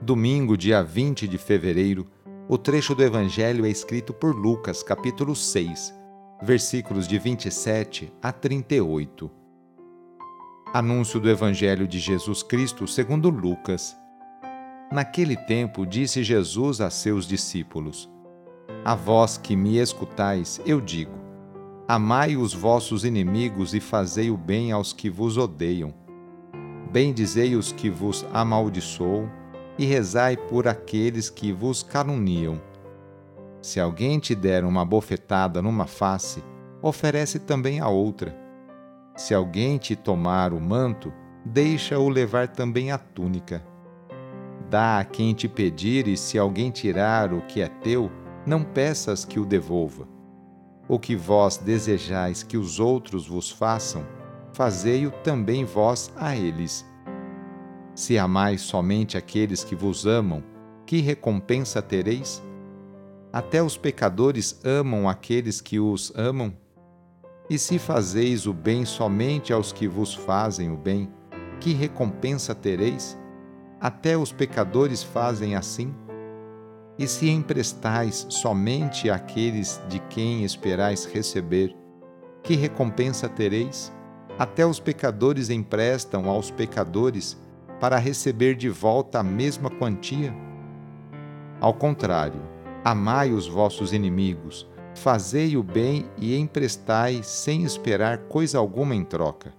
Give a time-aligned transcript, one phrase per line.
[0.00, 2.06] domingo, dia 20 de fevereiro,
[2.48, 5.92] o trecho do Evangelho é escrito por Lucas, capítulo 6,
[6.42, 9.30] versículos de 27 a 38.
[10.72, 13.96] Anúncio do Evangelho de Jesus Cristo segundo Lucas.
[14.92, 18.08] Naquele tempo disse Jesus a seus discípulos:
[18.84, 21.12] A vós que me escutais, eu digo:
[21.88, 25.92] Amai os vossos inimigos e fazei o bem aos que vos odeiam.
[26.90, 29.37] Bendizei os que vos amaldiçoam
[29.78, 32.60] e rezai por aqueles que vos caluniam.
[33.62, 36.42] Se alguém te der uma bofetada numa face,
[36.82, 38.36] oferece também a outra.
[39.16, 41.12] Se alguém te tomar o manto,
[41.44, 43.64] deixa-o levar também a túnica.
[44.68, 48.10] Dá a quem te pedir, e se alguém tirar o que é teu,
[48.44, 50.06] não peças que o devolva.
[50.88, 54.06] O que vós desejais que os outros vos façam,
[54.52, 56.84] fazei-o também vós a eles
[57.98, 60.40] se amais somente aqueles que vos amam,
[60.86, 62.40] que recompensa tereis?
[63.32, 66.56] Até os pecadores amam aqueles que os amam.
[67.50, 71.12] E se fazeis o bem somente aos que vos fazem o bem,
[71.58, 73.18] que recompensa tereis?
[73.80, 75.92] Até os pecadores fazem assim.
[76.96, 81.74] E se emprestais somente àqueles de quem esperais receber,
[82.44, 83.92] que recompensa tereis?
[84.38, 87.36] Até os pecadores emprestam aos pecadores
[87.80, 90.34] para receber de volta a mesma quantia?
[91.60, 92.40] Ao contrário,
[92.84, 99.52] amai os vossos inimigos, fazei o bem e emprestai sem esperar coisa alguma em troca.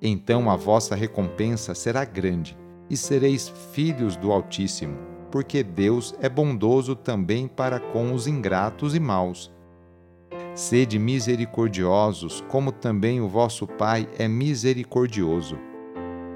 [0.00, 2.56] Então a vossa recompensa será grande
[2.88, 4.96] e sereis filhos do Altíssimo,
[5.30, 9.52] porque Deus é bondoso também para com os ingratos e maus.
[10.54, 15.67] Sede misericordiosos, como também o vosso Pai é misericordioso.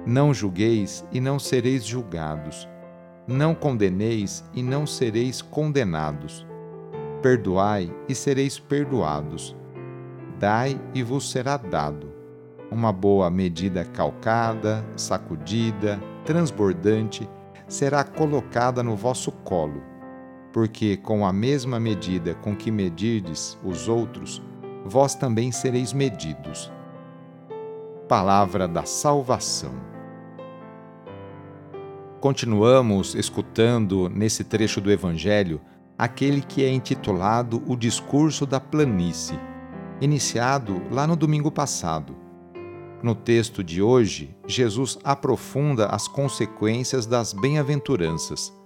[0.04, 2.68] Não julgueis e não sereis julgados.
[3.24, 6.44] Não condeneis e não sereis condenados.
[7.22, 9.56] Perdoai e sereis perdoados.
[10.40, 12.12] Dai e vos será dado.
[12.68, 17.28] Uma boa medida calcada, sacudida, transbordante,
[17.68, 19.80] será colocada no vosso colo.
[20.52, 24.42] Porque com a mesma medida com que medirdes os outros,
[24.84, 26.72] vós também sereis medidos.
[28.08, 29.91] Palavra da Salvação.
[32.22, 35.60] Continuamos escutando nesse trecho do Evangelho
[35.98, 39.36] aquele que é intitulado O Discurso da Planície,
[40.00, 42.14] iniciado lá no domingo passado.
[43.02, 48.56] No texto de hoje, Jesus aprofunda as consequências das bem-aventuranças,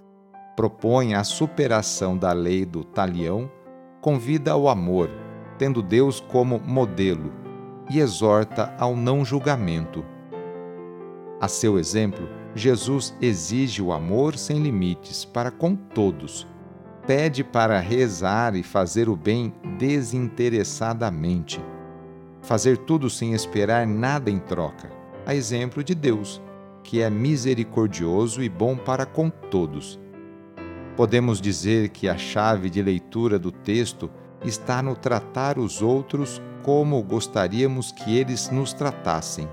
[0.55, 3.49] propõe a superação da lei do talião,
[4.01, 5.09] convida ao amor,
[5.57, 7.33] tendo Deus como modelo,
[7.89, 10.05] e exorta ao não julgamento.
[11.41, 16.47] A seu exemplo, Jesus exige o amor sem limites para com todos.
[17.05, 21.63] Pede para rezar e fazer o bem desinteressadamente.
[22.41, 24.89] Fazer tudo sem esperar nada em troca,
[25.23, 26.41] a exemplo de Deus,
[26.83, 29.99] que é misericordioso e bom para com todos.
[30.95, 34.09] Podemos dizer que a chave de leitura do texto
[34.43, 39.47] está no tratar os outros como gostaríamos que eles nos tratassem.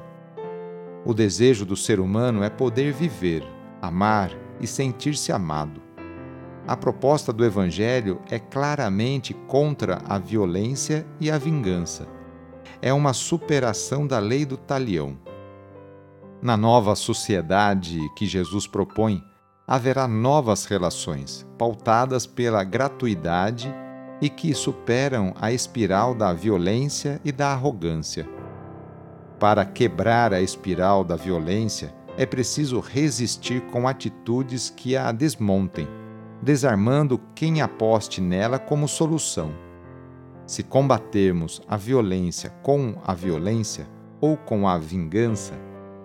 [1.07, 3.45] O desejo do ser humano é poder viver,
[3.83, 5.83] amar e sentir-se amado.
[6.67, 12.09] A proposta do Evangelho é claramente contra a violência e a vingança.
[12.81, 15.19] É uma superação da lei do talião.
[16.41, 19.23] Na nova sociedade que Jesus propõe,
[19.67, 23.73] haverá novas relações, pautadas pela gratuidade
[24.23, 28.27] e que superam a espiral da violência e da arrogância.
[29.39, 35.89] Para quebrar a espiral da violência, é preciso resistir com atitudes que a desmontem,
[36.41, 39.53] desarmando quem aposte nela como solução.
[40.47, 43.89] Se combatermos a violência com a violência
[44.21, 45.55] ou com a vingança,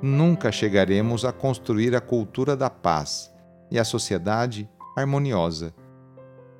[0.02, 3.32] nunca chegaremos a construir a cultura da paz
[3.70, 4.68] e a sociedade
[4.98, 5.74] harmoniosa.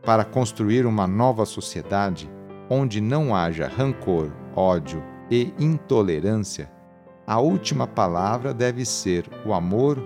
[0.04, 2.30] Para construir uma nova sociedade
[2.70, 6.70] onde não haja rancor, ódio e intolerância,
[7.26, 10.02] a última palavra deve ser o amor,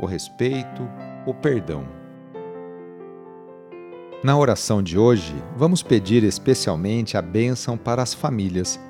[0.00, 0.82] o respeito,
[1.24, 1.84] o perdão.
[4.24, 8.80] Na oração de hoje, vamos pedir especialmente a bênção para as famílias.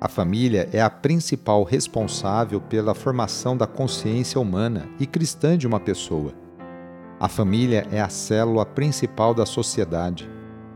[0.00, 5.80] A família é a principal responsável pela formação da consciência humana e cristã de uma
[5.80, 6.34] pessoa.
[7.18, 10.30] A família é a célula principal da sociedade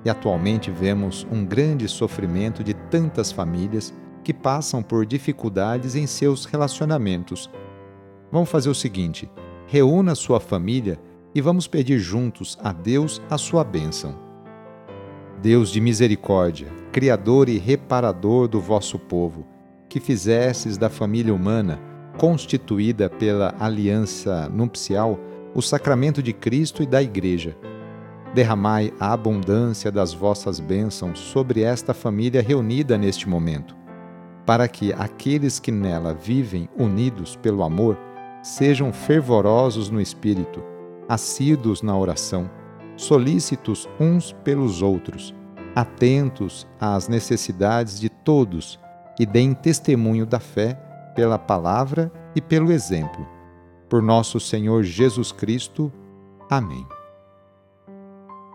[0.05, 3.93] e atualmente vemos um grande sofrimento de tantas famílias
[4.28, 7.48] que passam por dificuldades em seus relacionamentos.
[8.30, 9.26] Vamos fazer o seguinte:
[9.66, 11.00] reúna sua família
[11.34, 14.14] e vamos pedir juntos a Deus a sua bênção.
[15.40, 19.46] Deus de misericórdia, Criador e reparador do vosso povo,
[19.88, 21.81] que fizesses da família humana,
[22.19, 25.19] constituída pela aliança nupcial,
[25.54, 27.56] o sacramento de Cristo e da Igreja.
[28.34, 33.77] Derramai a abundância das vossas bênçãos sobre esta família reunida neste momento,
[34.48, 37.98] para que aqueles que nela vivem unidos pelo amor
[38.42, 40.64] sejam fervorosos no espírito
[41.06, 42.50] assíduos na oração,
[42.96, 45.34] solícitos uns pelos outros,
[45.76, 48.80] atentos às necessidades de todos
[49.20, 50.72] e deem testemunho da fé
[51.14, 53.28] pela palavra e pelo exemplo.
[53.86, 55.92] Por nosso Senhor Jesus Cristo.
[56.48, 56.86] Amém.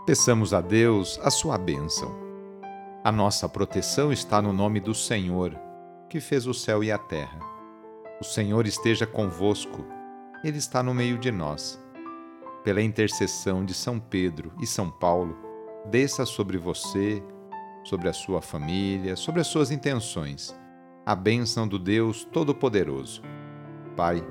[0.07, 2.11] Peçamos a Deus a sua bênção.
[3.03, 5.55] A nossa proteção está no nome do Senhor,
[6.13, 7.39] que fez o céu e a terra.
[8.21, 9.83] O Senhor esteja convosco,
[10.43, 11.81] Ele está no meio de nós
[12.63, 15.35] pela intercessão de São Pedro e São Paulo,
[15.89, 17.21] desça sobre você,
[17.83, 20.55] sobre a sua família, sobre as suas intenções,
[21.03, 23.23] a bênção do Deus Todo-Poderoso.
[23.97, 24.23] Pai,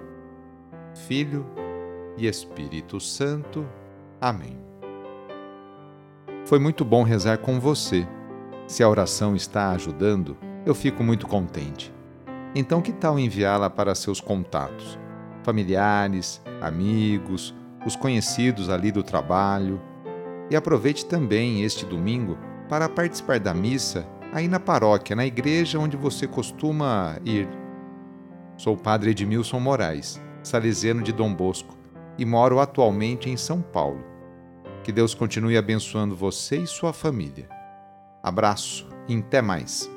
[1.08, 1.44] Filho
[2.16, 3.68] e Espírito Santo.
[4.20, 4.56] Amém.
[6.46, 8.06] Foi muito bom rezar com você.
[8.68, 11.92] Se a oração está ajudando, eu fico muito contente.
[12.54, 14.98] Então, que tal enviá-la para seus contatos,
[15.42, 17.54] familiares, amigos,
[17.84, 19.80] os conhecidos ali do trabalho.
[20.50, 22.38] E aproveite também este domingo
[22.68, 27.48] para participar da missa aí na paróquia, na igreja onde você costuma ir.
[28.56, 31.76] Sou o padre Edmilson Moraes, salesiano de Dom Bosco,
[32.18, 34.04] e moro atualmente em São Paulo.
[34.84, 37.48] Que Deus continue abençoando você e sua família.
[38.22, 39.90] Abraço e até mais.